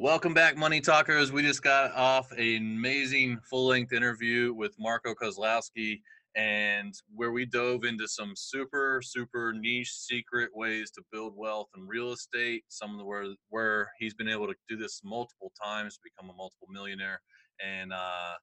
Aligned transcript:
Welcome 0.00 0.32
back, 0.32 0.56
Money 0.56 0.80
Talkers. 0.80 1.30
We 1.30 1.42
just 1.42 1.62
got 1.62 1.94
off 1.94 2.32
an 2.32 2.56
amazing 2.56 3.38
full 3.50 3.66
length 3.66 3.92
interview 3.92 4.54
with 4.54 4.74
Marco 4.78 5.12
Kozlowski, 5.12 6.00
and 6.34 6.94
where 7.14 7.32
we 7.32 7.44
dove 7.44 7.84
into 7.84 8.08
some 8.08 8.32
super, 8.34 9.02
super 9.04 9.52
niche 9.52 9.92
secret 9.92 10.52
ways 10.54 10.90
to 10.92 11.02
build 11.12 11.34
wealth 11.36 11.68
in 11.76 11.86
real 11.86 12.12
estate. 12.12 12.64
Some 12.68 12.92
of 12.92 12.96
the 12.96 13.04
where, 13.04 13.26
where 13.50 13.90
he's 13.98 14.14
been 14.14 14.26
able 14.26 14.46
to 14.46 14.54
do 14.70 14.78
this 14.78 15.02
multiple 15.04 15.52
times, 15.62 15.98
become 16.02 16.30
a 16.30 16.34
multiple 16.34 16.68
millionaire. 16.72 17.20
And 17.62 17.92
uh, 17.92 18.36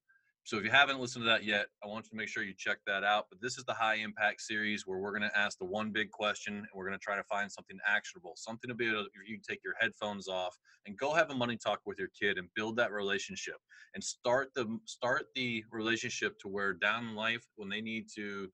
so 0.48 0.57
if 0.57 0.64
you 0.64 0.71
haven't 0.71 1.02
listened 1.02 1.23
to 1.23 1.29
that 1.29 1.43
yet, 1.43 1.66
I 1.84 1.88
want 1.88 2.05
you 2.05 2.11
to 2.11 2.16
make 2.16 2.29
sure 2.29 2.41
you 2.41 2.54
check 2.57 2.77
that 2.88 3.04
out. 3.04 3.25
But 3.29 3.41
this 3.41 3.57
is 3.57 3.66
the 3.66 3.73
high 3.73 3.96
impact 3.96 4.39
series 4.39 4.88
where 4.88 4.97
we're 4.97 5.11
going 5.11 5.29
to 5.29 5.38
ask 5.38 5.57
the 5.57 5.66
one 5.66 5.91
big 5.91 6.09
question 6.09 6.55
and 6.55 6.68
we're 6.73 6.88
going 6.88 6.97
to 6.97 7.04
try 7.04 7.18
to 7.18 7.23
find 7.25 7.52
something 7.52 7.77
actionable, 7.86 8.32
something 8.38 8.70
to 8.70 8.73
be 8.73 8.88
able 8.88 9.04
to, 9.04 9.10
you 9.28 9.36
can 9.36 9.43
take 9.43 9.60
your 9.61 9.73
headphones 9.78 10.29
off 10.29 10.57
and 10.86 10.97
go 10.97 11.14
have 11.14 11.32
a 11.32 11.36
money 11.36 11.57
talk 11.57 11.82
with 11.86 12.00
your 12.00 12.07
kid 12.18 12.38
and 12.38 12.47
build 12.55 12.78
that 12.78 12.93
relationship 12.93 13.57
and 13.93 14.01
start 14.01 14.54
the 14.56 14.79
start 14.86 15.25
the 15.36 15.65
relationship 15.70 16.39
to 16.39 16.48
where 16.48 16.71
down 16.71 17.09
in 17.09 17.14
life 17.14 17.45
when 17.57 17.68
they 17.68 17.82
need 17.82 18.06
to 18.15 18.50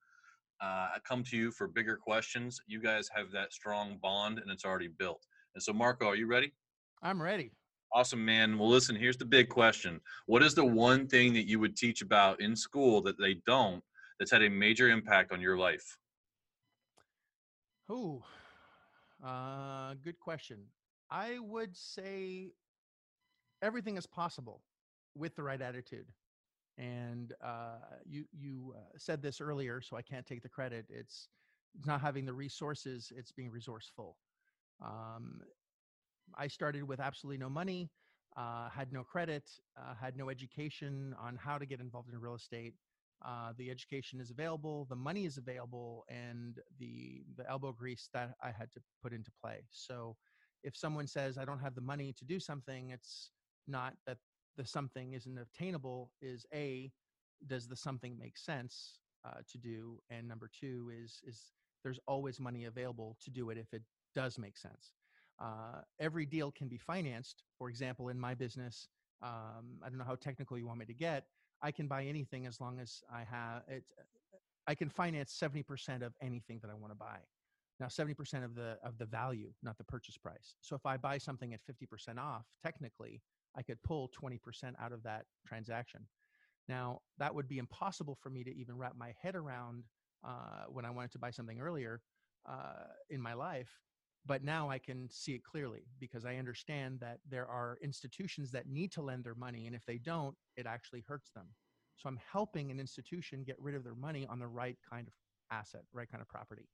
uh, 0.63 0.87
come 1.07 1.23
to 1.25 1.37
you 1.37 1.51
for 1.51 1.67
bigger 1.67 1.95
questions, 1.95 2.59
you 2.65 2.81
guys 2.81 3.07
have 3.13 3.29
that 3.33 3.53
strong 3.53 3.99
bond 4.01 4.39
and 4.39 4.49
it's 4.49 4.65
already 4.65 4.87
built. 4.87 5.27
And 5.53 5.61
so, 5.61 5.71
Marco, 5.71 6.07
are 6.07 6.15
you 6.15 6.25
ready? 6.25 6.53
I'm 7.03 7.21
ready. 7.21 7.51
Awesome, 7.95 8.25
man. 8.25 8.57
Well, 8.57 8.69
listen, 8.69 8.95
here's 8.95 9.17
the 9.17 9.25
big 9.25 9.49
question. 9.49 10.01
What 10.25 10.41
is 10.41 10.55
the 10.55 10.65
one 10.65 11.07
thing 11.07 11.31
that 11.33 11.47
you 11.47 11.59
would 11.59 11.77
teach 11.77 12.01
about 12.01 12.41
in 12.41 12.55
school 12.55 13.01
that 13.03 13.19
they 13.19 13.35
don't 13.45 13.83
that's 14.17 14.31
had 14.31 14.41
a 14.41 14.49
major 14.49 14.89
impact 14.89 15.31
on 15.31 15.39
your 15.39 15.57
life? 15.57 15.97
Oh, 17.87 18.23
uh, 19.23 19.93
good 20.03 20.19
question. 20.19 20.57
I 21.11 21.37
would 21.37 21.77
say 21.77 22.53
everything 23.61 23.95
is 23.97 24.07
possible 24.07 24.63
with 25.15 25.35
the 25.35 25.43
right 25.43 25.61
attitude. 25.61 26.07
And 26.79 27.33
uh, 27.43 27.77
you 28.03 28.25
you 28.31 28.73
uh, 28.75 28.97
said 28.97 29.21
this 29.21 29.39
earlier, 29.39 29.79
so 29.81 29.95
I 29.95 30.01
can't 30.01 30.25
take 30.25 30.41
the 30.41 30.49
credit. 30.49 30.87
It's, 30.89 31.29
it's 31.77 31.85
not 31.85 32.01
having 32.01 32.25
the 32.25 32.33
resources; 32.33 33.11
it's 33.15 33.31
being 33.31 33.51
resourceful. 33.51 34.17
Um, 34.83 35.41
I 36.35 36.47
started 36.47 36.83
with 36.83 36.99
absolutely 36.99 37.37
no 37.37 37.49
money, 37.49 37.89
uh, 38.37 38.69
had 38.69 38.91
no 38.91 39.03
credit, 39.03 39.49
uh, 39.77 39.93
had 39.99 40.17
no 40.17 40.29
education 40.29 41.15
on 41.19 41.35
how 41.35 41.57
to 41.57 41.65
get 41.65 41.79
involved 41.79 42.09
in 42.11 42.19
real 42.19 42.35
estate. 42.35 42.73
Uh, 43.25 43.53
the 43.57 43.69
education 43.69 44.19
is 44.19 44.31
available, 44.31 44.85
the 44.89 44.95
money 44.95 45.25
is 45.25 45.37
available, 45.37 46.03
and 46.09 46.59
the 46.79 47.23
the 47.37 47.49
elbow 47.49 47.71
grease 47.71 48.09
that 48.13 48.33
I 48.43 48.51
had 48.51 48.71
to 48.73 48.81
put 49.01 49.13
into 49.13 49.31
play. 49.41 49.61
So, 49.69 50.17
if 50.63 50.75
someone 50.75 51.07
says 51.07 51.37
I 51.37 51.45
don't 51.45 51.59
have 51.59 51.75
the 51.75 51.81
money 51.81 52.13
to 52.17 52.25
do 52.25 52.39
something, 52.39 52.89
it's 52.89 53.31
not 53.67 53.93
that 54.05 54.17
the 54.57 54.65
something 54.65 55.13
isn't 55.13 55.37
obtainable. 55.37 56.11
Is 56.21 56.45
a 56.53 56.91
does 57.47 57.67
the 57.67 57.77
something 57.77 58.17
make 58.17 58.37
sense 58.37 58.99
uh, 59.25 59.41
to 59.51 59.57
do, 59.57 59.99
and 60.09 60.27
number 60.27 60.49
two 60.59 60.91
is 60.93 61.21
is 61.25 61.53
there's 61.83 61.99
always 62.07 62.39
money 62.39 62.65
available 62.65 63.15
to 63.21 63.29
do 63.29 63.49
it 63.51 63.57
if 63.57 63.73
it 63.73 63.83
does 64.15 64.37
make 64.37 64.57
sense 64.57 64.91
uh, 65.39 65.81
every 65.99 66.25
deal 66.25 66.51
can 66.51 66.67
be 66.67 66.77
financed. 66.77 67.43
For 67.57 67.69
example, 67.69 68.09
in 68.09 68.19
my 68.19 68.33
business, 68.33 68.87
um, 69.21 69.79
I 69.83 69.89
don't 69.89 69.97
know 69.97 70.05
how 70.05 70.15
technical 70.15 70.57
you 70.57 70.67
want 70.67 70.79
me 70.79 70.85
to 70.85 70.93
get. 70.93 71.25
I 71.61 71.71
can 71.71 71.87
buy 71.87 72.03
anything 72.03 72.45
as 72.45 72.59
long 72.59 72.79
as 72.79 73.01
I 73.11 73.23
have 73.23 73.63
it. 73.67 73.83
I 74.67 74.75
can 74.75 74.89
finance 74.89 75.37
70% 75.41 76.03
of 76.03 76.13
anything 76.21 76.59
that 76.61 76.69
I 76.69 76.73
want 76.73 76.91
to 76.91 76.97
buy. 76.97 77.19
Now, 77.79 77.87
70% 77.87 78.45
of 78.45 78.55
the 78.55 78.77
of 78.83 78.97
the 78.97 79.05
value, 79.05 79.51
not 79.63 79.77
the 79.77 79.83
purchase 79.83 80.17
price. 80.17 80.55
So 80.61 80.75
if 80.75 80.85
I 80.85 80.97
buy 80.97 81.17
something 81.17 81.53
at 81.53 81.59
50% 81.65 82.17
off, 82.17 82.45
technically, 82.61 83.21
I 83.55 83.61
could 83.61 83.81
pull 83.83 84.09
20% 84.21 84.39
out 84.79 84.91
of 84.91 85.03
that 85.03 85.25
transaction. 85.45 86.01
Now, 86.69 87.01
that 87.17 87.33
would 87.33 87.47
be 87.47 87.57
impossible 87.57 88.15
for 88.21 88.29
me 88.29 88.43
to 88.43 88.55
even 88.55 88.77
wrap 88.77 88.95
my 88.95 89.13
head 89.21 89.35
around 89.35 89.83
uh, 90.23 90.65
when 90.69 90.85
I 90.85 90.91
wanted 90.91 91.11
to 91.13 91.19
buy 91.19 91.31
something 91.31 91.59
earlier 91.59 92.01
uh, 92.47 92.87
in 93.09 93.21
my 93.21 93.33
life 93.33 93.79
but 94.25 94.43
now 94.43 94.69
I 94.69 94.77
can 94.77 95.09
see 95.09 95.33
it 95.33 95.43
clearly 95.43 95.83
because 95.99 96.25
I 96.25 96.35
understand 96.37 96.99
that 97.01 97.19
there 97.29 97.47
are 97.47 97.77
institutions 97.81 98.51
that 98.51 98.67
need 98.67 98.91
to 98.93 99.01
lend 99.01 99.23
their 99.23 99.35
money, 99.35 99.67
and 99.67 99.75
if 99.75 99.85
they 99.85 99.97
don't, 99.97 100.35
it 100.55 100.65
actually 100.65 101.03
hurts 101.07 101.31
them. 101.31 101.47
So 101.97 102.09
I'm 102.09 102.19
helping 102.31 102.71
an 102.71 102.79
institution 102.79 103.43
get 103.43 103.57
rid 103.59 103.75
of 103.75 103.83
their 103.83 103.95
money 103.95 104.25
on 104.29 104.39
the 104.39 104.47
right 104.47 104.77
kind 104.89 105.07
of 105.07 105.13
asset, 105.51 105.83
right 105.93 106.09
kind 106.09 106.21
of 106.21 106.27
property. 106.27 106.67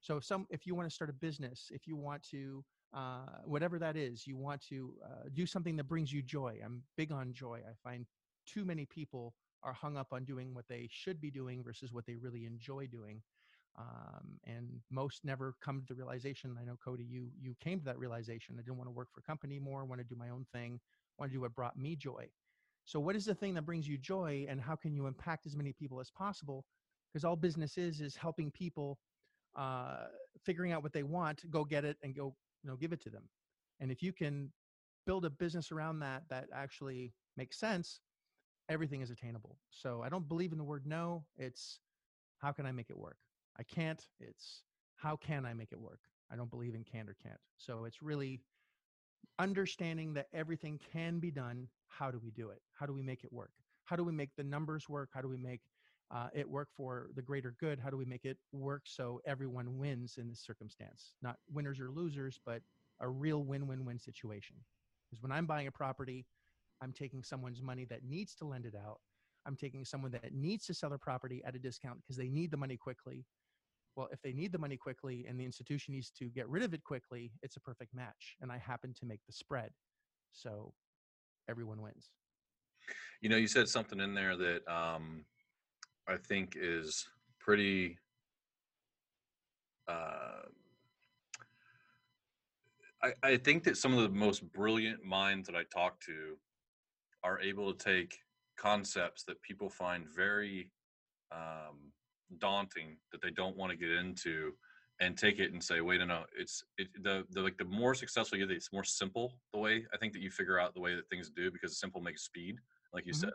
So 0.00 0.16
if 0.16 0.24
some, 0.24 0.46
if 0.50 0.66
you 0.66 0.74
want 0.74 0.88
to 0.88 0.94
start 0.94 1.10
a 1.10 1.14
business, 1.14 1.68
if 1.70 1.86
you 1.86 1.96
want 1.96 2.22
to, 2.30 2.64
uh, 2.94 3.40
whatever 3.44 3.78
that 3.78 3.96
is, 3.96 4.26
you 4.26 4.36
want 4.36 4.62
to 4.68 4.94
uh, 5.04 5.28
do 5.32 5.44
something 5.44 5.76
that 5.76 5.84
brings 5.84 6.12
you 6.12 6.22
joy. 6.22 6.58
I'm 6.64 6.82
big 6.96 7.12
on 7.12 7.32
joy. 7.32 7.60
I 7.68 7.72
find 7.82 8.06
too 8.46 8.64
many 8.64 8.86
people 8.86 9.34
are 9.62 9.72
hung 9.72 9.96
up 9.96 10.08
on 10.12 10.24
doing 10.24 10.54
what 10.54 10.68
they 10.68 10.88
should 10.90 11.20
be 11.20 11.30
doing 11.30 11.62
versus 11.62 11.92
what 11.92 12.06
they 12.06 12.14
really 12.14 12.46
enjoy 12.46 12.86
doing 12.86 13.22
um, 13.78 14.38
and 14.44 14.68
most 14.90 15.24
never 15.24 15.54
come 15.62 15.82
to 15.86 15.94
the 15.94 15.94
realization 15.94 16.56
i 16.60 16.64
know 16.64 16.76
cody 16.84 17.04
you 17.04 17.28
you 17.40 17.54
came 17.60 17.78
to 17.78 17.84
that 17.84 17.98
realization 17.98 18.56
i 18.58 18.62
didn't 18.62 18.76
want 18.76 18.88
to 18.88 18.92
work 18.92 19.08
for 19.12 19.20
a 19.20 19.22
company 19.22 19.56
anymore 19.56 19.80
I 19.80 19.84
want 19.84 20.00
to 20.00 20.06
do 20.06 20.16
my 20.16 20.30
own 20.30 20.46
thing 20.52 20.80
want 21.18 21.30
to 21.30 21.36
do 21.36 21.40
what 21.40 21.54
brought 21.54 21.76
me 21.76 21.96
joy. 21.96 22.28
So 22.84 23.00
what 23.00 23.16
is 23.16 23.24
the 23.24 23.34
thing 23.34 23.54
that 23.54 23.66
brings 23.66 23.86
you 23.86 23.98
joy 23.98 24.46
and 24.48 24.60
how 24.60 24.76
can 24.76 24.94
you 24.94 25.06
impact 25.06 25.46
as 25.46 25.56
many 25.56 25.72
people 25.72 26.00
as 26.00 26.10
possible? 26.10 26.64
Because 27.12 27.24
all 27.24 27.36
business 27.36 27.76
is 27.76 28.00
is 28.00 28.16
helping 28.16 28.50
people 28.50 28.98
uh, 29.56 30.06
figuring 30.44 30.72
out 30.72 30.82
what 30.82 30.92
they 30.92 31.02
want 31.02 31.50
go 31.50 31.64
get 31.64 31.84
it 31.84 31.96
and 32.02 32.14
go 32.14 32.34
you 32.62 32.70
know 32.70 32.76
give 32.76 32.92
it 32.92 33.02
to 33.02 33.10
them. 33.10 33.24
And 33.80 33.90
if 33.90 34.02
you 34.02 34.12
can 34.12 34.52
build 35.06 35.24
a 35.24 35.30
business 35.30 35.72
around 35.72 36.00
that 36.00 36.22
that 36.30 36.46
actually 36.54 37.12
makes 37.36 37.58
sense 37.58 38.00
everything 38.68 39.00
is 39.00 39.10
attainable. 39.10 39.58
So 39.70 40.02
i 40.02 40.08
don't 40.08 40.28
believe 40.28 40.52
in 40.52 40.58
the 40.58 40.64
word 40.64 40.86
no 40.86 41.24
it's 41.36 41.80
how 42.38 42.52
can 42.52 42.66
i 42.66 42.72
make 42.72 42.90
it 42.90 42.98
work 42.98 43.16
I 43.58 43.62
can't. 43.64 44.04
It's 44.20 44.62
how 44.96 45.16
can 45.16 45.44
I 45.44 45.54
make 45.54 45.72
it 45.72 45.80
work? 45.80 46.00
I 46.30 46.36
don't 46.36 46.50
believe 46.50 46.74
in 46.74 46.84
can 46.84 47.08
or 47.08 47.16
can't. 47.22 47.40
So 47.56 47.84
it's 47.84 48.02
really 48.02 48.40
understanding 49.38 50.14
that 50.14 50.26
everything 50.32 50.80
can 50.92 51.18
be 51.18 51.30
done. 51.30 51.68
How 51.86 52.10
do 52.10 52.20
we 52.22 52.30
do 52.30 52.50
it? 52.50 52.60
How 52.74 52.86
do 52.86 52.92
we 52.92 53.02
make 53.02 53.24
it 53.24 53.32
work? 53.32 53.50
How 53.84 53.96
do 53.96 54.04
we 54.04 54.12
make 54.12 54.30
the 54.36 54.44
numbers 54.44 54.88
work? 54.88 55.10
How 55.12 55.22
do 55.22 55.28
we 55.28 55.36
make 55.36 55.60
uh, 56.10 56.28
it 56.34 56.48
work 56.48 56.68
for 56.76 57.08
the 57.14 57.22
greater 57.22 57.54
good? 57.58 57.78
How 57.78 57.90
do 57.90 57.96
we 57.96 58.04
make 58.04 58.24
it 58.24 58.38
work 58.52 58.82
so 58.84 59.20
everyone 59.26 59.78
wins 59.78 60.18
in 60.18 60.28
this 60.28 60.40
circumstance? 60.40 61.14
Not 61.22 61.38
winners 61.50 61.80
or 61.80 61.90
losers, 61.90 62.38
but 62.44 62.62
a 63.00 63.08
real 63.08 63.44
win 63.44 63.66
win 63.66 63.84
win 63.84 63.98
situation. 63.98 64.56
Because 65.08 65.22
when 65.22 65.32
I'm 65.32 65.46
buying 65.46 65.66
a 65.66 65.72
property, 65.72 66.26
I'm 66.82 66.92
taking 66.92 67.22
someone's 67.22 67.62
money 67.62 67.86
that 67.86 68.04
needs 68.04 68.34
to 68.36 68.44
lend 68.44 68.66
it 68.66 68.74
out. 68.74 69.00
I'm 69.46 69.56
taking 69.56 69.84
someone 69.84 70.10
that 70.10 70.34
needs 70.34 70.66
to 70.66 70.74
sell 70.74 70.90
their 70.90 70.98
property 70.98 71.42
at 71.46 71.54
a 71.54 71.58
discount 71.58 71.98
because 72.02 72.16
they 72.16 72.28
need 72.28 72.50
the 72.50 72.56
money 72.56 72.76
quickly 72.76 73.24
well, 73.98 74.08
if 74.12 74.22
they 74.22 74.32
need 74.32 74.52
the 74.52 74.58
money 74.58 74.76
quickly 74.76 75.26
and 75.28 75.38
the 75.38 75.44
institution 75.44 75.92
needs 75.92 76.12
to 76.12 76.26
get 76.26 76.48
rid 76.48 76.62
of 76.62 76.72
it 76.72 76.84
quickly, 76.84 77.32
it's 77.42 77.56
a 77.56 77.60
perfect 77.60 77.92
match. 77.92 78.36
And 78.40 78.52
I 78.52 78.56
happen 78.56 78.94
to 79.00 79.04
make 79.04 79.18
the 79.26 79.32
spread. 79.32 79.70
So 80.30 80.72
everyone 81.50 81.82
wins. 81.82 82.10
You 83.20 83.28
know, 83.28 83.36
you 83.36 83.48
said 83.48 83.68
something 83.68 83.98
in 83.98 84.14
there 84.14 84.36
that 84.36 84.60
um, 84.72 85.24
I 86.06 86.16
think 86.16 86.56
is 86.56 87.08
pretty. 87.40 87.98
Uh, 89.88 90.46
I, 93.02 93.12
I 93.24 93.36
think 93.36 93.64
that 93.64 93.76
some 93.76 93.92
of 93.92 94.04
the 94.04 94.16
most 94.16 94.44
brilliant 94.52 95.04
minds 95.04 95.48
that 95.48 95.56
I 95.56 95.64
talk 95.74 96.00
to 96.02 96.36
are 97.24 97.40
able 97.40 97.74
to 97.74 97.84
take 97.84 98.16
concepts 98.56 99.24
that 99.24 99.42
people 99.42 99.68
find 99.68 100.06
very 100.14 100.70
um, 101.32 101.90
daunting 102.38 102.96
that 103.12 103.22
they 103.22 103.30
don't 103.30 103.56
want 103.56 103.70
to 103.70 103.76
get 103.76 103.90
into 103.90 104.52
and 105.00 105.16
take 105.16 105.38
it 105.38 105.52
and 105.52 105.62
say 105.62 105.80
wait 105.80 106.00
a 106.00 106.06
no 106.06 106.24
it's 106.36 106.64
it, 106.76 106.88
the, 107.02 107.24
the 107.30 107.40
like 107.40 107.56
the 107.56 107.64
more 107.64 107.94
successful 107.94 108.36
you 108.36 108.46
get 108.46 108.54
it's 108.54 108.72
more 108.72 108.84
simple 108.84 109.34
the 109.52 109.58
way 109.58 109.84
i 109.94 109.96
think 109.96 110.12
that 110.12 110.20
you 110.20 110.30
figure 110.30 110.58
out 110.58 110.74
the 110.74 110.80
way 110.80 110.94
that 110.94 111.08
things 111.08 111.30
do 111.30 111.50
because 111.50 111.78
simple 111.78 112.00
makes 112.00 112.24
speed 112.24 112.56
like 112.92 113.06
you 113.06 113.12
mm-hmm. 113.12 113.20
said. 113.20 113.32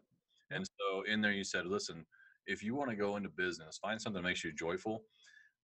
And 0.52 0.66
so 0.66 1.04
in 1.12 1.22
there 1.22 1.32
you 1.32 1.44
said 1.44 1.66
listen 1.66 2.06
if 2.46 2.62
you 2.62 2.76
want 2.76 2.90
to 2.90 2.96
go 2.96 3.18
into 3.18 3.30
business 3.30 3.80
find 3.82 4.00
something 4.00 4.22
that 4.22 4.28
makes 4.28 4.44
you 4.44 4.52
joyful 4.54 5.04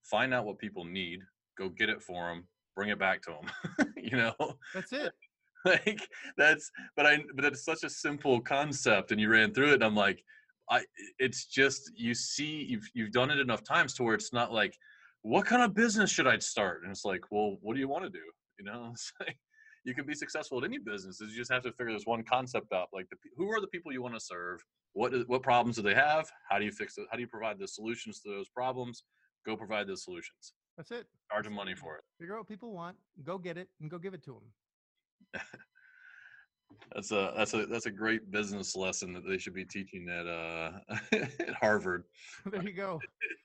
find 0.02 0.34
out 0.34 0.46
what 0.46 0.58
people 0.58 0.84
need 0.84 1.20
go 1.56 1.68
get 1.68 1.88
it 1.88 2.02
for 2.02 2.28
them 2.28 2.44
bring 2.74 2.88
it 2.88 2.98
back 2.98 3.22
to 3.22 3.30
them 3.30 3.92
you 3.96 4.16
know? 4.16 4.34
That's 4.74 4.92
it. 4.92 5.12
Like 5.66 6.08
that's 6.38 6.70
but 6.96 7.04
i 7.04 7.18
but 7.34 7.44
it's 7.44 7.66
such 7.66 7.84
a 7.84 7.90
simple 7.90 8.40
concept 8.40 9.12
and 9.12 9.20
you 9.20 9.28
ran 9.28 9.52
through 9.52 9.72
it 9.72 9.74
and 9.74 9.84
i'm 9.84 9.94
like 9.94 10.24
I 10.70 10.84
it's 11.18 11.46
just 11.46 11.90
you 11.96 12.14
see 12.14 12.64
you've 12.68 12.88
you've 12.94 13.12
done 13.12 13.30
it 13.30 13.38
enough 13.38 13.62
times 13.64 13.94
to 13.94 14.02
where 14.02 14.14
it's 14.14 14.32
not 14.32 14.52
like 14.52 14.76
what 15.22 15.46
kind 15.46 15.62
of 15.62 15.74
business 15.74 16.10
should 16.10 16.26
I 16.26 16.38
start? 16.38 16.82
And 16.82 16.90
it's 16.90 17.04
like, 17.04 17.30
well, 17.30 17.56
what 17.60 17.74
do 17.74 17.80
you 17.80 17.88
want 17.88 18.04
to 18.04 18.10
do? 18.10 18.24
You 18.58 18.64
know, 18.64 18.90
it's 18.92 19.12
like 19.20 19.36
you 19.84 19.94
can 19.94 20.06
be 20.06 20.14
successful 20.14 20.58
at 20.58 20.64
any 20.64 20.78
business. 20.78 21.20
You 21.20 21.34
just 21.34 21.52
have 21.52 21.62
to 21.62 21.72
figure 21.72 21.92
this 21.92 22.06
one 22.06 22.22
concept 22.22 22.72
out. 22.72 22.88
Like, 22.92 23.08
the, 23.10 23.16
who 23.36 23.50
are 23.50 23.60
the 23.60 23.66
people 23.68 23.92
you 23.92 24.02
want 24.02 24.14
to 24.14 24.20
serve? 24.20 24.60
What 24.92 25.14
is, 25.14 25.24
what 25.26 25.42
problems 25.42 25.76
do 25.76 25.82
they 25.82 25.94
have? 25.94 26.30
How 26.48 26.58
do 26.58 26.64
you 26.64 26.72
fix 26.72 26.98
it? 26.98 27.06
How 27.10 27.16
do 27.16 27.22
you 27.22 27.28
provide 27.28 27.58
the 27.58 27.68
solutions 27.68 28.20
to 28.20 28.30
those 28.30 28.48
problems? 28.48 29.04
Go 29.46 29.56
provide 29.56 29.86
the 29.86 29.96
solutions. 29.96 30.52
That's 30.76 30.90
it. 30.90 31.06
Charge 31.30 31.44
them 31.44 31.54
money 31.54 31.74
for 31.74 31.96
it. 31.96 32.04
Figure 32.18 32.34
out 32.34 32.40
what 32.40 32.48
people 32.48 32.72
want, 32.72 32.96
go 33.22 33.38
get 33.38 33.56
it, 33.56 33.68
and 33.80 33.90
go 33.90 33.98
give 33.98 34.14
it 34.14 34.22
to 34.24 34.40
them. 35.32 35.42
that's 36.94 37.12
a 37.12 37.32
that's 37.36 37.54
a 37.54 37.66
that's 37.66 37.86
a 37.86 37.90
great 37.90 38.30
business 38.30 38.74
lesson 38.76 39.12
that 39.12 39.26
they 39.26 39.38
should 39.38 39.54
be 39.54 39.64
teaching 39.64 40.08
at 40.08 40.26
uh 40.26 40.72
at 41.12 41.54
Harvard. 41.54 42.04
there 42.46 42.62
you 42.62 42.72
go. 42.72 43.00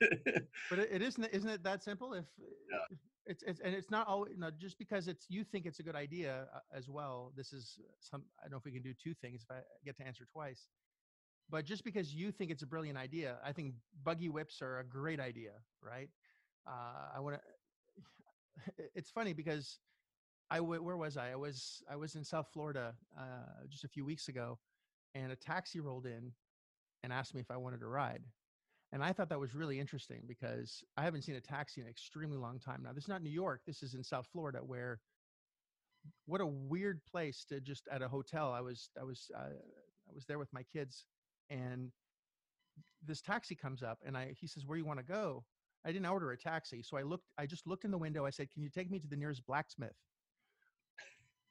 but 0.70 0.78
it, 0.78 0.88
it 0.90 1.02
isn't 1.02 1.24
isn't 1.26 1.48
it 1.48 1.62
that 1.62 1.82
simple? 1.82 2.14
If, 2.14 2.24
Yeah. 2.70 2.78
it's 3.26 3.42
it's 3.42 3.60
and 3.60 3.74
it's 3.74 3.90
not 3.90 4.08
always 4.08 4.32
no, 4.36 4.50
just 4.50 4.78
because 4.78 5.08
it's 5.08 5.26
you 5.28 5.44
think 5.44 5.66
it's 5.66 5.78
a 5.78 5.82
good 5.82 5.94
idea 5.96 6.48
uh, 6.54 6.60
as 6.72 6.88
well. 6.88 7.32
This 7.36 7.52
is 7.52 7.78
some 8.00 8.24
I 8.40 8.44
don't 8.44 8.52
know 8.52 8.58
if 8.58 8.64
we 8.64 8.72
can 8.72 8.82
do 8.82 8.94
two 8.94 9.14
things 9.14 9.44
if 9.48 9.50
I 9.56 9.60
get 9.84 9.96
to 9.98 10.06
answer 10.06 10.26
twice. 10.30 10.66
But 11.48 11.64
just 11.64 11.84
because 11.84 12.12
you 12.12 12.32
think 12.32 12.50
it's 12.50 12.64
a 12.64 12.66
brilliant 12.66 12.98
idea, 12.98 13.38
I 13.44 13.52
think 13.52 13.74
buggy 14.02 14.28
whips 14.28 14.60
are 14.62 14.80
a 14.80 14.84
great 14.84 15.20
idea, 15.20 15.52
right? 15.80 16.08
Uh, 16.66 17.14
I 17.14 17.20
want 17.20 17.36
to. 17.36 17.42
It's 18.94 19.10
funny 19.10 19.34
because 19.34 19.78
I 20.50 20.58
w- 20.58 20.82
where 20.82 20.96
was 20.96 21.16
I? 21.16 21.32
I 21.32 21.36
was 21.36 21.82
I 21.90 21.96
was 21.96 22.14
in 22.14 22.24
South 22.24 22.48
Florida 22.52 22.94
uh, 23.18 23.66
just 23.68 23.84
a 23.84 23.88
few 23.88 24.04
weeks 24.04 24.28
ago, 24.28 24.58
and 25.14 25.32
a 25.32 25.36
taxi 25.36 25.80
rolled 25.80 26.06
in 26.06 26.32
and 27.02 27.12
asked 27.12 27.34
me 27.34 27.40
if 27.40 27.50
I 27.50 27.56
wanted 27.56 27.80
to 27.80 27.86
ride. 27.86 28.22
And 28.92 29.02
I 29.02 29.12
thought 29.12 29.28
that 29.30 29.40
was 29.40 29.54
really 29.54 29.80
interesting 29.80 30.22
because 30.26 30.84
I 30.96 31.02
haven't 31.02 31.22
seen 31.22 31.34
a 31.34 31.40
taxi 31.40 31.80
in 31.80 31.86
an 31.86 31.90
extremely 31.90 32.36
long 32.36 32.60
time 32.60 32.82
now. 32.82 32.92
This 32.92 33.04
is 33.04 33.08
not 33.08 33.22
New 33.22 33.30
York. 33.30 33.62
This 33.66 33.82
is 33.82 33.94
in 33.94 34.04
South 34.04 34.28
Florida, 34.32 34.60
where 34.60 35.00
what 36.26 36.40
a 36.40 36.46
weird 36.46 37.04
place 37.04 37.44
to 37.48 37.60
just 37.60 37.88
at 37.90 38.02
a 38.02 38.08
hotel. 38.08 38.52
I 38.52 38.60
was 38.60 38.90
I 39.00 39.04
was 39.04 39.30
uh, 39.36 39.50
I 40.08 40.12
was 40.14 40.24
there 40.26 40.38
with 40.38 40.52
my 40.52 40.62
kids, 40.62 41.06
and 41.50 41.90
this 43.04 43.20
taxi 43.20 43.56
comes 43.56 43.82
up, 43.82 43.98
and 44.06 44.16
I 44.16 44.34
he 44.38 44.46
says, 44.46 44.64
"Where 44.64 44.78
you 44.78 44.84
want 44.84 45.00
to 45.00 45.04
go?" 45.04 45.44
I 45.84 45.92
didn't 45.92 46.06
order 46.06 46.32
a 46.32 46.36
taxi, 46.38 46.82
so 46.82 46.96
I 46.96 47.02
looked. 47.02 47.26
I 47.38 47.46
just 47.46 47.66
looked 47.66 47.84
in 47.84 47.90
the 47.90 47.98
window. 47.98 48.24
I 48.24 48.30
said, 48.30 48.50
"Can 48.52 48.62
you 48.62 48.70
take 48.70 48.90
me 48.90 49.00
to 49.00 49.08
the 49.08 49.16
nearest 49.16 49.44
blacksmith?" 49.46 49.96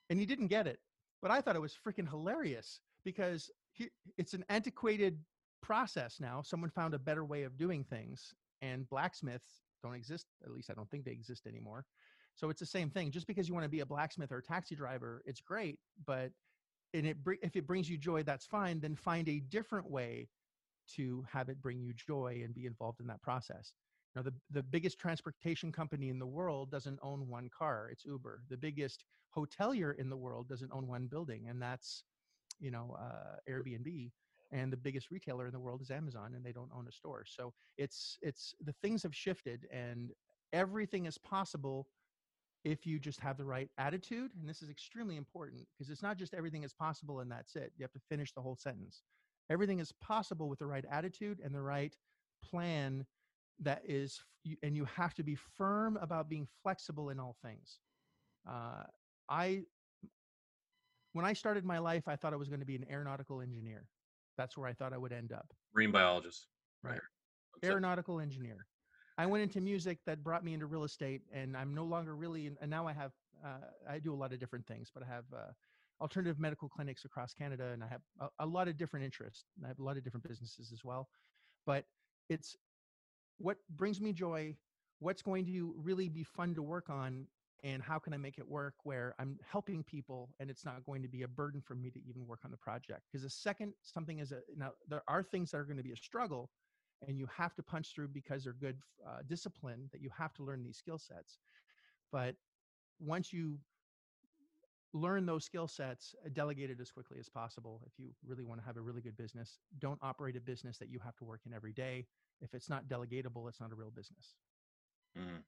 And 0.10 0.20
he 0.20 0.26
didn't 0.26 0.48
get 0.48 0.68
it, 0.68 0.80
but 1.22 1.32
I 1.32 1.42
thought 1.42 1.56
it 1.56 1.62
was 1.62 1.76
freaking 1.76 2.10
hilarious 2.10 2.80
because 3.04 3.50
he, 3.72 3.90
it's 4.18 4.34
an 4.34 4.46
antiquated 4.50 5.20
process 5.62 6.20
now. 6.20 6.42
Someone 6.44 6.70
found 6.70 6.94
a 6.94 7.00
better 7.00 7.26
way 7.26 7.44
of 7.44 7.58
doing 7.58 7.84
things, 7.84 8.34
and 8.62 8.90
blacksmiths 8.90 9.64
don't 9.82 9.96
exist. 9.96 10.28
At 10.44 10.52
least 10.52 10.70
I 10.70 10.74
don't 10.74 10.90
think 10.90 11.06
they 11.06 11.12
exist 11.12 11.48
anymore. 11.48 11.86
So 12.36 12.50
it's 12.50 12.60
the 12.60 12.66
same 12.66 12.90
thing. 12.90 13.12
Just 13.12 13.28
because 13.28 13.48
you 13.48 13.54
want 13.54 13.64
to 13.64 13.70
be 13.70 13.80
a 13.80 13.86
blacksmith 13.86 14.32
or 14.32 14.40
a 14.40 14.44
taxi 14.44 14.76
driver, 14.76 15.22
it's 15.26 15.42
great, 15.42 15.80
but 16.06 16.32
and 16.94 17.06
it 17.06 17.18
if 17.42 17.56
it 17.56 17.68
brings 17.68 17.90
you 17.90 17.98
joy, 17.98 18.24
that's 18.24 18.46
fine. 18.46 18.80
Then 18.80 18.96
find 18.96 19.28
a 19.28 19.40
different 19.40 19.90
way 19.90 20.30
to 20.96 21.26
have 21.32 21.50
it 21.50 21.62
bring 21.62 21.80
you 21.80 21.94
joy 21.94 22.42
and 22.44 22.54
be 22.54 22.66
involved 22.66 23.00
in 23.00 23.08
that 23.08 23.22
process. 23.22 23.74
The, 24.24 24.34
the 24.50 24.64
biggest 24.64 25.00
transportation 25.00 25.72
company 25.72 26.10
in 26.10 26.20
the 26.20 26.26
world 26.28 26.72
doesn't 26.72 27.00
own 27.02 27.28
one 27.28 27.50
car. 27.50 27.90
It's 27.92 28.06
Uber. 28.06 28.44
The 28.50 28.58
biggest 28.58 29.04
hotelier 29.36 29.98
in 29.98 30.10
the 30.10 30.18
world 30.18 30.48
doesn't 30.48 30.72
own 30.72 30.88
one 30.88 31.08
building, 31.08 31.48
and 31.50 31.62
that's, 31.62 32.04
you 32.60 32.72
know, 32.72 32.96
uh, 33.00 33.38
Airbnb. 33.50 34.12
And 34.52 34.72
the 34.72 34.78
biggest 34.78 35.12
retailer 35.12 35.48
in 35.48 35.54
the 35.54 35.60
world 35.60 35.82
is 35.82 35.92
Amazon, 35.92 36.34
and 36.36 36.46
they 36.46 36.52
don't 36.54 36.72
own 36.74 36.88
a 36.88 36.92
store. 36.92 37.26
So 37.26 37.54
it's 37.78 38.18
it's 38.22 38.54
the 38.64 38.74
things 38.82 39.04
have 39.04 39.16
shifted, 39.16 39.68
and 39.72 40.12
everything 40.54 41.06
is 41.06 41.18
possible 41.18 41.88
if 42.64 42.86
you 42.86 43.00
just 43.00 43.20
have 43.20 43.38
the 43.38 43.46
right 43.46 43.70
attitude. 43.78 44.32
And 44.40 44.50
this 44.50 44.62
is 44.62 44.70
extremely 44.70 45.18
important 45.18 45.68
because 45.74 45.90
it's 45.90 46.02
not 46.02 46.18
just 46.18 46.34
everything 46.34 46.64
is 46.64 46.74
possible 46.74 47.20
and 47.20 47.32
that's 47.32 47.56
it. 47.56 47.72
You 47.78 47.84
have 47.84 47.92
to 47.94 48.02
finish 48.10 48.34
the 48.34 48.42
whole 48.42 48.56
sentence. 48.56 49.04
Everything 49.50 49.80
is 49.80 49.92
possible 49.94 50.50
with 50.50 50.60
the 50.60 50.66
right 50.66 50.86
attitude 50.92 51.40
and 51.44 51.54
the 51.54 51.62
right 51.62 51.96
plan 52.44 53.06
that 53.62 53.82
is, 53.86 54.22
and 54.64 54.76
you 54.76 54.86
have 54.86 55.14
to 55.16 55.24
be 55.24 55.36
firm 55.36 55.98
about 56.02 56.30
being 56.30 56.48
flexible 56.62 57.10
in 57.10 57.20
all 57.20 57.36
things. 57.42 57.80
Uh, 58.48 58.84
I, 59.30 59.64
when 61.14 61.26
I 61.26 61.34
started 61.34 61.66
my 61.66 61.80
life, 61.80 62.08
I 62.08 62.16
thought 62.16 62.34
I 62.34 62.36
was 62.36 62.50
going 62.50 62.60
to 62.60 62.66
be 62.66 62.76
an 62.76 62.86
aeronautical 62.92 63.42
engineer. 63.42 63.88
That's 64.38 64.58
where 64.58 64.68
I 64.68 64.74
thought 64.74 64.94
I 64.94 64.98
would 64.98 65.14
end 65.14 65.32
up. 65.32 65.48
Marine 65.74 65.92
biologist. 65.92 66.48
Right. 66.84 67.00
Aeronautical 67.64 68.20
engineer. 68.20 68.68
I 69.18 69.26
went 69.26 69.42
into 69.44 69.62
music 69.62 70.00
that 70.06 70.24
brought 70.24 70.44
me 70.44 70.54
into 70.54 70.66
real 70.66 70.84
estate, 70.84 71.22
and 71.34 71.56
I'm 71.56 71.74
no 71.74 71.86
longer 71.86 72.16
really. 72.16 72.52
And 72.60 72.70
now 72.70 72.86
I 72.86 72.92
have, 72.92 73.12
uh, 73.44 73.68
I 73.90 74.00
do 74.00 74.14
a 74.14 74.16
lot 74.16 74.34
of 74.34 74.40
different 74.40 74.68
things, 74.68 74.92
but 74.94 75.04
I 75.04 75.08
have 75.08 75.24
uh, 75.34 75.52
alternative 76.02 76.38
medical 76.38 76.68
clinics 76.68 77.06
across 77.06 77.34
Canada, 77.34 77.70
and 77.72 77.82
I 77.82 77.88
have 77.88 78.02
a, 78.20 78.28
a 78.40 78.46
lot 78.46 78.68
of 78.68 78.76
different 78.76 79.06
interests. 79.06 79.46
And 79.56 79.66
I 79.66 79.70
have 79.70 79.80
a 79.80 79.84
lot 79.84 79.96
of 79.96 80.04
different 80.04 80.28
businesses 80.28 80.72
as 80.74 80.84
well. 80.84 81.08
But 81.66 81.86
it's 82.30 82.58
what 83.38 83.58
brings 83.70 84.00
me 84.02 84.14
joy, 84.14 84.56
what's 85.00 85.22
going 85.22 85.46
to 85.46 85.74
really 85.78 86.10
be 86.10 86.24
fun 86.24 86.56
to 86.56 86.62
work 86.62 86.90
on, 86.90 87.28
and 87.64 87.82
how 87.82 87.98
can 87.98 88.14
I 88.14 88.18
make 88.18 88.38
it 88.38 88.48
work 88.48 88.76
where 88.84 89.16
I'm 89.18 89.40
helping 89.50 89.84
people 89.84 90.30
and 90.40 90.50
it's 90.50 90.66
not 90.66 90.86
going 90.86 91.02
to 91.02 91.08
be 91.08 91.24
a 91.24 91.28
burden 91.28 91.62
for 91.62 91.74
me 91.74 91.90
to 91.90 92.00
even 92.08 92.28
work 92.28 92.42
on 92.46 92.52
the 92.52 92.58
project. 92.58 93.02
Because 93.12 93.24
the 93.24 93.30
second 93.30 93.74
something 93.82 94.20
is 94.20 94.32
a 94.32 94.42
now 94.56 94.72
there 94.88 95.04
are 95.08 95.24
things 95.24 95.52
that 95.52 95.58
are 95.58 95.66
going 95.66 95.78
to 95.78 95.84
be 95.84 95.92
a 95.92 95.98
struggle, 95.98 96.52
and 97.08 97.18
you 97.18 97.28
have 97.36 97.56
to 97.56 97.64
punch 97.64 97.94
through 97.94 98.10
because 98.10 98.44
they're 98.44 98.54
good 98.54 98.78
uh, 99.06 99.20
discipline 99.28 99.90
that 99.92 100.02
you 100.02 100.10
have 100.16 100.34
to 100.36 100.44
learn 100.44 100.64
these 100.64 100.78
skill 100.78 101.00
sets. 101.00 101.40
But 102.12 102.36
once 103.00 103.34
you 103.34 103.58
learn 104.96 105.26
those 105.26 105.44
skill 105.44 105.68
sets, 105.68 106.16
uh, 106.26 106.30
delegate 106.32 106.70
it 106.70 106.80
as 106.80 106.90
quickly 106.90 107.18
as 107.20 107.28
possible. 107.28 107.82
If 107.86 108.00
you 108.00 108.12
really 108.26 108.44
want 108.44 108.62
to 108.62 108.66
have 108.66 108.78
a 108.78 108.82
really 108.82 109.02
good 109.02 109.18
business, 109.18 109.60
don't 109.80 110.00
operate 110.02 110.38
a 110.38 110.40
business 110.40 110.78
that 110.78 110.90
you 110.90 111.00
have 111.04 111.18
to 111.18 111.26
work 111.26 111.42
in 111.46 111.54
every 111.54 111.74
day. 111.74 112.08
If 112.42 112.54
it's 112.54 112.70
not 112.70 112.88
delegatable, 112.88 113.50
it's 113.50 113.60
not 113.60 113.72
a 113.72 113.76
real 113.76 113.92
business. 113.92 114.36
Mm. 115.18 115.42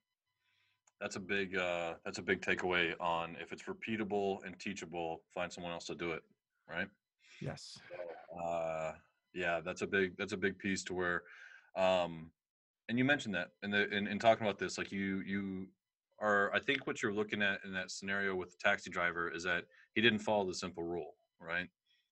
That's 0.99 1.15
a 1.15 1.19
big 1.19 1.55
uh 1.57 1.93
that's 2.03 2.17
a 2.17 2.21
big 2.21 2.41
takeaway 2.41 2.93
on 2.99 3.37
if 3.39 3.51
it's 3.53 3.63
repeatable 3.63 4.43
and 4.45 4.59
teachable, 4.59 5.21
find 5.33 5.51
someone 5.51 5.71
else 5.71 5.85
to 5.85 5.95
do 5.95 6.11
it, 6.11 6.23
right? 6.69 6.87
Yes. 7.39 7.77
uh 8.43 8.93
yeah 9.33 9.61
that's 9.63 9.81
a 9.81 9.87
big 9.87 10.17
that's 10.17 10.33
a 10.33 10.37
big 10.37 10.57
piece 10.57 10.83
to 10.83 10.93
where 10.93 11.23
um 11.75 12.31
and 12.89 12.97
you 12.97 13.05
mentioned 13.05 13.35
that 13.35 13.49
in 13.63 13.69
the 13.69 13.87
in, 13.95 14.07
in 14.07 14.17
talking 14.17 14.45
about 14.45 14.57
this 14.57 14.77
like 14.77 14.91
you 14.91 15.19
you 15.19 15.67
are 16.19 16.51
i 16.53 16.59
think 16.59 16.87
what 16.87 17.01
you're 17.01 17.13
looking 17.13 17.41
at 17.41 17.59
in 17.65 17.71
that 17.71 17.91
scenario 17.91 18.35
with 18.35 18.49
the 18.49 18.57
taxi 18.61 18.89
driver 18.89 19.29
is 19.29 19.43
that 19.43 19.63
he 19.93 20.01
didn't 20.01 20.19
follow 20.19 20.45
the 20.45 20.53
simple 20.53 20.83
rule 20.83 21.15
right? 21.39 21.67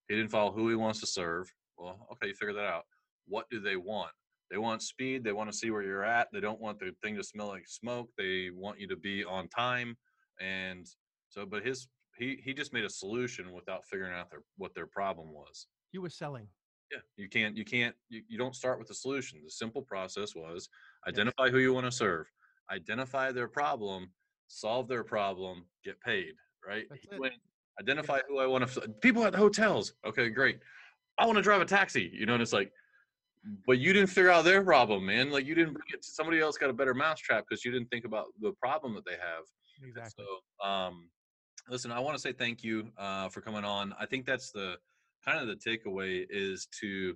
He 0.07 0.16
didn't 0.16 0.31
follow 0.31 0.52
who 0.52 0.69
he 0.69 0.75
wants 0.75 1.00
to 1.00 1.07
serve. 1.07 1.52
Well 1.78 2.07
okay 2.13 2.28
you 2.28 2.34
figure 2.34 2.54
that 2.54 2.66
out. 2.66 2.84
What 3.28 3.50
do 3.50 3.60
they 3.60 3.75
want? 3.75 4.12
They 4.52 4.57
want 4.57 4.84
speed 4.84 5.24
they 5.24 5.34
want 5.34 5.52
to 5.52 5.57
see 5.57 5.72
where 5.72 5.81
you're 5.81 6.06
at 6.06 6.28
they 6.31 6.40
don't 6.40 6.62
want 6.62 6.80
the 6.80 6.94
thing 7.04 7.16
to 7.16 7.24
smell 7.24 7.48
like 7.48 7.68
smoke 7.68 8.10
they 8.18 8.50
want 8.54 8.80
you 8.80 8.88
to 8.88 8.96
be 8.96 9.25
on 9.25 9.48
time 9.48 9.98
and 10.40 10.86
so 11.30 11.46
but 11.46 11.66
his 11.66 11.88
he 12.18 12.40
he 12.44 12.54
just 12.54 12.72
made 12.72 12.86
a 12.86 12.90
solution 12.90 13.52
without 13.52 13.86
figuring 13.86 14.13
out 14.13 14.30
their 14.30 14.42
what 14.57 14.74
their 14.74 14.86
problem 14.86 15.34
was. 15.34 15.68
He 15.92 15.98
was 15.98 16.16
selling. 16.16 16.47
yeah, 16.92 17.00
you 17.18 17.28
can't, 17.28 17.57
you 17.57 17.66
can't, 17.66 17.95
you, 18.09 18.21
you 18.28 18.38
don't 18.38 18.56
start 18.56 18.80
with 18.80 18.90
a 18.90 18.94
solution. 18.94 19.40
The 19.44 19.50
simple 19.50 19.81
process 19.81 20.35
was 20.35 20.69
identify 21.07 21.50
who 21.50 21.59
you 21.59 21.74
want 21.74 21.85
to 21.85 21.92
serve, 21.92 22.28
identify 22.72 23.31
their 23.31 23.48
problem, 23.48 24.10
solve 24.48 24.88
their 24.88 25.04
problem, 25.04 25.66
get 25.84 26.00
paid, 26.02 26.34
right? 26.68 26.86
Went, 27.18 27.34
identify 27.80 28.19
who 28.28 28.40
I 28.40 28.45
want 28.45 28.68
to, 28.68 28.81
people 29.02 29.24
at 29.26 29.31
the 29.31 29.38
hotels. 29.38 29.94
Okay, 30.06 30.30
great. 30.30 30.60
I 31.18 31.26
want 31.26 31.38
to 31.38 31.42
drive 31.42 31.62
a 31.62 31.66
taxi, 31.66 32.12
you 32.14 32.26
know, 32.26 32.34
and 32.34 32.42
it's 32.42 32.54
like, 32.54 32.72
but 33.68 33.78
you 33.78 33.94
didn't 33.94 34.10
figure 34.10 34.31
out 34.31 34.44
their 34.44 34.64
problem, 34.64 35.06
man. 35.06 35.30
Like 35.30 35.45
you 35.45 35.56
didn't 35.56 35.74
bring 35.74 35.86
it 35.94 36.02
to 36.02 36.10
somebody 36.10 36.40
else 36.40 36.57
got 36.57 36.69
a 36.69 36.74
better 36.74 36.94
mousetrap 36.94 37.45
because 37.48 37.64
you 37.64 37.72
didn't 37.72 37.90
think 37.90 38.06
about 38.06 38.26
the 38.42 38.52
problem 38.60 38.95
that 38.95 39.06
they 39.06 39.14
have. 39.14 39.44
Exactly. 39.88 40.26
So, 40.26 40.68
um, 40.68 41.10
listen, 41.69 41.92
I 41.92 42.00
want 42.00 42.16
to 42.16 42.22
say 42.22 42.34
thank 42.34 42.64
you 42.64 42.92
uh, 42.98 43.30
for 43.30 43.42
coming 43.42 43.64
on. 43.64 43.94
I 44.00 44.06
think 44.06 44.26
that's 44.26 44.52
the 44.52 44.78
kind 45.24 45.40
of 45.40 45.48
the 45.48 45.56
takeaway 45.56 46.26
is 46.30 46.68
to 46.81 47.16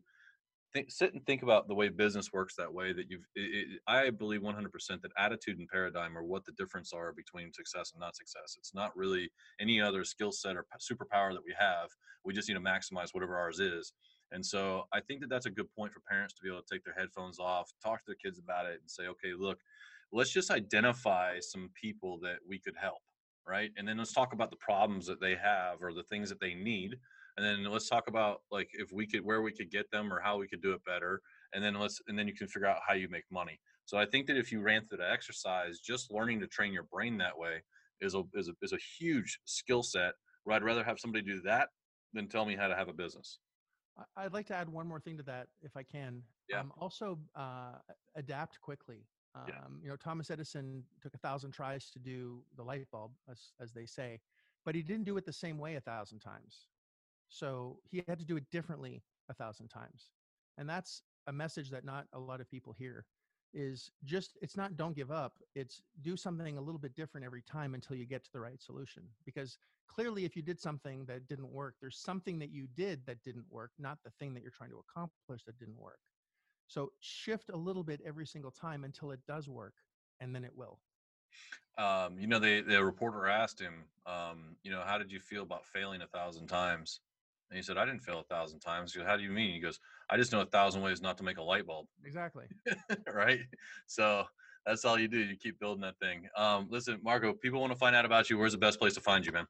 think, 0.74 0.92
sit 0.92 1.14
and 1.14 1.26
think 1.26 1.44
about 1.44 1.68
the 1.68 1.76
way 1.76 1.90
business 1.90 2.32
works 2.32 2.56
that 2.56 2.74
way. 2.74 2.94
That 2.94 3.10
you've, 3.10 3.26
it, 3.36 3.68
it, 3.68 3.80
I 3.88 4.10
believe 4.10 4.42
100% 4.42 4.66
that 5.02 5.12
attitude 5.18 5.60
and 5.60 5.68
paradigm 5.68 6.18
are 6.18 6.24
what 6.24 6.46
the 6.46 6.52
difference 6.54 6.94
are 6.94 7.12
between 7.14 7.54
success 7.54 7.92
and 7.92 8.00
not 8.00 8.16
success. 8.16 8.56
It's 8.58 8.74
not 8.74 8.96
really 8.96 9.32
any 9.60 9.82
other 9.82 10.04
skill 10.04 10.32
set 10.32 10.56
or 10.56 10.66
superpower 10.80 11.34
that 11.34 11.44
we 11.46 11.54
have. 11.58 11.90
We 12.24 12.34
just 12.34 12.48
need 12.48 12.56
to 12.56 12.62
maximize 12.62 13.10
whatever 13.14 13.38
ours 13.38 13.60
is. 13.60 13.94
And 14.32 14.46
so 14.46 14.84
I 14.94 15.00
think 15.02 15.22
that 15.22 15.30
that's 15.30 15.48
a 15.48 15.52
good 15.52 15.74
point 15.76 15.94
for 15.94 16.02
parents 16.02 16.34
to 16.36 16.42
be 16.44 16.50
able 16.50 16.62
to 16.62 16.68
take 16.72 16.84
their 16.84 16.94
headphones 16.94 17.40
off, 17.40 17.72
talk 17.84 18.00
to 18.00 18.06
their 18.08 18.16
kids 18.16 18.40
about 18.40 18.68
it, 18.68 18.80
and 18.80 18.90
say, 18.90 19.08
okay, 19.08 19.34
look, 19.38 19.60
let's 20.12 20.32
just 20.32 20.52
identify 20.52 21.40
some 21.40 21.70
people 21.80 22.20
that 22.22 22.38
we 22.48 22.60
could 22.60 22.76
help, 22.80 23.02
right? 23.48 23.72
And 23.78 23.88
then 23.88 23.98
let's 23.98 24.14
talk 24.14 24.34
about 24.34 24.52
the 24.52 24.58
problems 24.58 25.06
that 25.08 25.22
they 25.22 25.36
have 25.36 25.82
or 25.82 25.94
the 25.94 26.04
things 26.04 26.30
that 26.30 26.40
they 26.40 26.54
need. 26.54 26.98
And 27.40 27.48
then 27.48 27.72
let's 27.72 27.88
talk 27.88 28.10
about 28.10 28.42
like 28.52 28.68
if 28.74 28.92
we 28.92 29.08
could 29.08 29.24
where 29.24 29.42
we 29.42 29.54
could 29.54 29.72
get 29.72 29.90
them 29.92 30.12
or 30.12 30.20
how 30.20 30.38
we 30.38 30.46
could 30.46 30.62
do 30.62 30.74
it 30.74 30.84
better. 30.84 31.22
And 31.54 31.64
then 31.64 31.74
let's 31.76 32.02
and 32.10 32.20
then 32.20 32.28
you 32.28 32.34
can 32.36 32.50
figure 32.50 32.68
out 32.68 32.82
how 32.86 32.96
you 32.96 33.08
make 33.08 33.24
money. 33.32 33.62
So 33.86 33.98
I 33.98 34.06
think 34.06 34.28
that 34.28 34.36
if 34.36 34.52
you 34.52 34.60
ran 34.60 34.86
through 34.86 34.98
the 34.98 35.10
exercise, 35.10 35.80
just 35.80 36.12
learning 36.12 36.42
to 36.42 36.48
train 36.48 36.74
your 36.74 36.84
brain 36.84 37.18
that 37.20 37.38
way 37.38 37.64
is 38.02 38.14
a 38.14 38.24
is 38.34 38.50
a 38.50 38.54
is 38.62 38.74
a 38.74 38.78
huge 39.00 39.40
skill 39.46 39.84
set. 39.84 40.16
Where 40.44 40.54
I'd 40.54 40.64
rather 40.64 40.84
have 40.84 41.00
somebody 41.00 41.24
do 41.24 41.40
that 41.44 41.70
than 42.12 42.28
tell 42.28 42.46
me 42.46 42.58
how 42.58 42.68
to 42.68 42.76
have 42.76 42.90
a 42.90 42.94
business. 42.94 43.40
I'd 44.18 44.34
like 44.34 44.48
to 44.48 44.56
add 44.56 44.68
one 44.68 44.86
more 44.86 45.00
thing 45.00 45.16
to 45.16 45.24
that, 45.24 45.48
if 45.62 45.78
I 45.78 45.84
can. 45.84 46.22
Yeah. 46.50 46.60
Um, 46.60 46.74
also, 46.78 47.20
uh, 47.36 47.76
adapt 48.16 48.60
quickly. 48.60 49.06
Um, 49.36 49.44
Yeah. 49.48 49.62
You 49.84 49.90
know, 49.90 49.96
Thomas 49.96 50.30
Edison 50.30 50.84
took 51.02 51.14
a 51.14 51.18
thousand 51.18 51.52
tries 51.52 51.90
to 51.92 52.00
do 52.00 52.44
the 52.56 52.64
light 52.64 52.86
bulb, 52.92 53.12
as, 53.30 53.52
as 53.62 53.72
they 53.74 53.86
say, 53.86 54.20
but 54.66 54.76
he 54.76 54.82
didn't 54.82 55.06
do 55.06 55.18
it 55.18 55.26
the 55.26 55.34
same 55.34 55.58
way 55.58 55.76
a 55.76 55.82
thousand 55.82 56.20
times. 56.20 56.68
So 57.30 57.80
he 57.84 58.04
had 58.08 58.20
to 58.20 58.26
do 58.26 58.38
it 58.38 58.50
differently 58.52 59.04
a 59.30 59.34
thousand 59.34 59.70
times. 59.70 60.12
And 60.58 60.70
that's 60.70 61.04
a 61.28 61.32
message 61.32 61.70
that 61.70 61.86
not 61.86 62.08
a 62.14 62.20
lot 62.20 62.42
of 62.42 62.50
people 62.50 62.74
hear 62.74 63.06
is 63.54 63.92
just 64.04 64.38
it's 64.42 64.56
not 64.56 64.78
don't 64.78 64.96
give 64.96 65.12
up 65.12 65.34
it's 65.56 65.82
do 66.02 66.16
something 66.16 66.58
a 66.58 66.62
little 66.62 66.80
bit 66.80 66.96
different 66.96 67.26
every 67.26 67.42
time 67.42 67.74
until 67.74 67.96
you 67.96 68.06
get 68.06 68.24
to 68.24 68.32
the 68.32 68.40
right 68.40 68.62
solution 68.62 69.04
because 69.26 69.58
clearly 69.88 70.24
if 70.24 70.36
you 70.36 70.42
did 70.42 70.60
something 70.60 71.04
that 71.06 71.28
didn't 71.28 71.52
work 71.52 71.76
there's 71.82 71.98
something 71.98 72.38
that 72.38 72.52
you 72.52 72.68
did 72.76 73.04
that 73.08 73.22
didn't 73.24 73.46
work 73.50 73.72
not 73.80 73.98
the 74.04 74.12
thing 74.20 74.34
that 74.34 74.44
you're 74.44 74.52
trying 74.52 74.70
to 74.70 74.82
accomplish 74.88 75.44
that 75.46 75.58
didn't 75.58 75.80
work 75.80 76.00
so 76.68 76.92
shift 77.00 77.50
a 77.52 77.58
little 77.58 77.84
bit 77.84 78.00
every 78.06 78.26
single 78.26 78.52
time 78.52 78.84
until 78.84 79.10
it 79.10 79.20
does 79.28 79.50
work 79.50 79.74
and 80.20 80.36
then 80.36 80.44
it 80.44 80.56
will 80.56 80.80
um, 81.80 82.20
you 82.20 82.28
know 82.28 82.40
the, 82.40 82.62
the 82.62 82.84
reporter 82.84 83.28
asked 83.28 83.60
him 83.60 83.86
um, 84.06 84.56
you 84.64 84.70
know 84.72 84.84
how 84.86 84.98
did 85.00 85.12
you 85.12 85.20
feel 85.20 85.42
about 85.42 85.66
failing 85.66 86.02
a 86.04 86.08
thousand 86.08 86.48
times 86.48 87.00
and 87.50 87.58
he 87.58 87.64
said 87.64 87.78
i 87.78 87.86
didn't 87.86 88.04
fail 88.04 88.20
a 88.20 88.24
thousand 88.24 88.60
times 88.60 88.94
he 88.94 89.00
goes, 89.00 89.08
how 89.08 89.18
do 89.18 89.24
you 89.24 89.32
mean 89.32 89.54
he 89.54 89.60
goes 89.60 89.80
i 90.10 90.18
just 90.18 90.32
know 90.32 90.42
a 90.42 90.46
thousand 90.46 90.82
ways 90.82 91.02
not 91.02 91.18
to 91.18 91.24
make 91.24 91.38
a 91.38 91.44
light 91.44 91.66
bulb 91.66 91.86
exactly 92.06 92.46
right 93.14 93.40
so 93.88 94.24
that's 94.66 94.86
all 94.86 95.00
you 95.00 95.08
do 95.08 95.20
you 95.20 95.36
keep 95.36 95.60
building 95.60 95.82
that 95.82 95.98
thing 96.00 96.28
um, 96.38 96.68
listen 96.70 97.00
marco 97.04 97.34
people 97.34 97.60
want 97.60 97.72
to 97.72 97.80
find 97.80 97.96
out 97.96 98.06
about 98.06 98.30
you 98.30 98.38
where's 98.38 98.52
the 98.52 98.58
best 98.58 98.80
place 98.80 98.94
to 98.94 99.02
find 99.02 99.26
you 99.26 99.32
man 99.32 99.46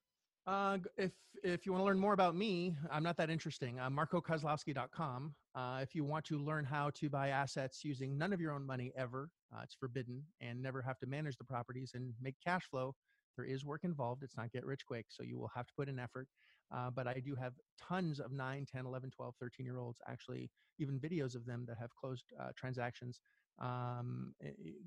uh, 0.47 0.77
if 0.97 1.11
if 1.43 1.65
you 1.65 1.71
want 1.71 1.81
to 1.81 1.85
learn 1.85 1.99
more 1.99 2.13
about 2.13 2.35
me, 2.35 2.75
I'm 2.91 3.03
not 3.03 3.15
that 3.17 3.29
interesting. 3.29 3.79
Uh, 3.79 3.89
MarcoKozlowski.com. 3.89 5.35
Uh, 5.55 5.79
if 5.81 5.93
you 5.93 6.03
want 6.03 6.25
to 6.25 6.39
learn 6.39 6.65
how 6.65 6.89
to 6.95 7.09
buy 7.09 7.29
assets 7.29 7.85
using 7.85 8.17
none 8.17 8.33
of 8.33 8.41
your 8.41 8.53
own 8.53 8.65
money 8.65 8.91
ever, 8.97 9.29
uh, 9.55 9.61
it's 9.63 9.75
forbidden, 9.75 10.23
and 10.41 10.61
never 10.61 10.81
have 10.81 10.97
to 10.99 11.05
manage 11.05 11.37
the 11.37 11.43
properties 11.43 11.91
and 11.93 12.13
make 12.19 12.35
cash 12.43 12.63
flow. 12.69 12.95
There 13.37 13.45
is 13.45 13.63
work 13.63 13.83
involved. 13.83 14.23
It's 14.23 14.35
not 14.35 14.51
get 14.51 14.65
rich 14.65 14.85
quick, 14.85 15.05
so 15.09 15.23
you 15.23 15.37
will 15.37 15.51
have 15.55 15.67
to 15.67 15.73
put 15.77 15.87
in 15.87 15.99
effort. 15.99 16.27
Uh, 16.75 16.89
but 16.89 17.07
I 17.07 17.19
do 17.19 17.35
have 17.35 17.53
tons 17.81 18.19
of 18.19 18.31
9, 18.31 18.65
10, 18.71 18.85
11, 18.85 19.11
12, 19.11 19.35
13 19.39 19.65
year 19.65 19.79
olds, 19.79 19.99
actually, 20.07 20.49
even 20.77 20.99
videos 20.99 21.35
of 21.35 21.45
them 21.45 21.65
that 21.67 21.77
have 21.77 21.95
closed 21.95 22.25
uh, 22.39 22.49
transactions. 22.55 23.21
Um, 23.59 24.33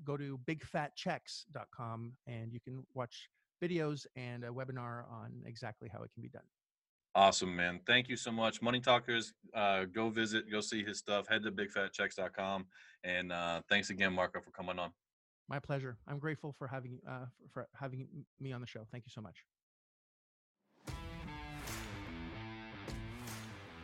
go 0.03 0.17
to 0.17 0.39
bigfatchecks.com 0.47 2.13
and 2.25 2.51
you 2.51 2.59
can 2.59 2.83
watch 2.93 3.29
videos 3.63 4.05
and 4.15 4.43
a 4.43 4.49
webinar 4.49 5.03
on 5.11 5.43
exactly 5.45 5.89
how 5.91 6.01
it 6.03 6.11
can 6.13 6.23
be 6.23 6.29
done. 6.29 6.43
Awesome, 7.15 7.55
man. 7.55 7.79
Thank 7.85 8.09
you 8.09 8.17
so 8.17 8.31
much. 8.31 8.61
Money 8.61 8.79
Talkers, 8.79 9.33
uh, 9.53 9.85
go 9.85 10.09
visit, 10.09 10.49
go 10.49 10.61
see 10.61 10.83
his 10.83 10.97
stuff. 10.97 11.27
Head 11.27 11.43
to 11.43 11.51
bigfatchecks.com. 11.51 12.65
And 13.03 13.31
uh, 13.31 13.61
thanks 13.69 13.91
again, 13.91 14.13
Marco, 14.13 14.41
for 14.41 14.49
coming 14.49 14.79
on. 14.79 14.91
My 15.47 15.59
pleasure. 15.59 15.97
I'm 16.07 16.17
grateful 16.17 16.55
for 16.57 16.67
having 16.67 16.99
uh, 17.07 17.25
for 17.51 17.67
having 17.75 18.07
me 18.39 18.51
on 18.53 18.61
the 18.61 18.67
show. 18.67 18.87
Thank 18.91 19.05
you 19.05 19.11
so 19.11 19.21
much. 19.21 19.43